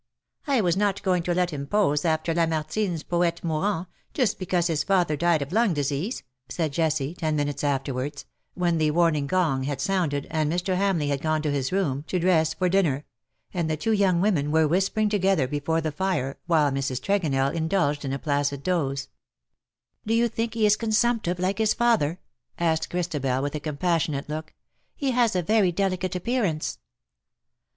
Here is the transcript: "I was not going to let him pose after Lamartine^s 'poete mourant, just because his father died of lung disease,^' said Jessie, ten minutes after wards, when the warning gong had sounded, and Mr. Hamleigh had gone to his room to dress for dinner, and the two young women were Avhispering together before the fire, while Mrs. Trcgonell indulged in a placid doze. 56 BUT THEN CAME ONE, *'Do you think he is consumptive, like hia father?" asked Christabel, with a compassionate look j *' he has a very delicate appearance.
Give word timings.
"I 0.47 0.61
was 0.61 0.75
not 0.75 1.03
going 1.03 1.21
to 1.21 1.33
let 1.35 1.51
him 1.51 1.67
pose 1.67 2.05
after 2.05 2.33
Lamartine^s 2.33 3.07
'poete 3.07 3.43
mourant, 3.43 3.85
just 4.15 4.39
because 4.39 4.65
his 4.65 4.83
father 4.83 5.15
died 5.15 5.43
of 5.43 5.51
lung 5.51 5.75
disease,^' 5.75 6.23
said 6.49 6.73
Jessie, 6.73 7.13
ten 7.13 7.35
minutes 7.35 7.63
after 7.63 7.93
wards, 7.93 8.25
when 8.55 8.79
the 8.79 8.89
warning 8.89 9.27
gong 9.27 9.61
had 9.65 9.79
sounded, 9.79 10.25
and 10.31 10.51
Mr. 10.51 10.75
Hamleigh 10.75 11.09
had 11.09 11.21
gone 11.21 11.43
to 11.43 11.51
his 11.51 11.71
room 11.71 12.03
to 12.07 12.17
dress 12.17 12.55
for 12.55 12.67
dinner, 12.67 13.05
and 13.53 13.69
the 13.69 13.77
two 13.77 13.91
young 13.91 14.21
women 14.21 14.49
were 14.51 14.67
Avhispering 14.67 15.07
together 15.07 15.47
before 15.47 15.81
the 15.81 15.91
fire, 15.91 16.39
while 16.47 16.71
Mrs. 16.71 16.99
Trcgonell 16.99 17.53
indulged 17.53 18.03
in 18.03 18.11
a 18.11 18.17
placid 18.17 18.63
doze. 18.63 19.07
56 19.07 19.07
BUT 19.07 19.11
THEN 19.13 19.65
CAME 19.67 20.03
ONE, 20.03 20.07
*'Do 20.07 20.13
you 20.15 20.27
think 20.35 20.53
he 20.55 20.65
is 20.65 20.77
consumptive, 20.77 21.37
like 21.39 21.59
hia 21.59 21.67
father?" 21.67 22.19
asked 22.57 22.89
Christabel, 22.89 23.43
with 23.43 23.53
a 23.53 23.59
compassionate 23.59 24.27
look 24.27 24.47
j 24.47 24.53
*' 24.79 24.95
he 24.95 25.11
has 25.11 25.35
a 25.35 25.43
very 25.43 25.71
delicate 25.71 26.15
appearance. 26.15 26.79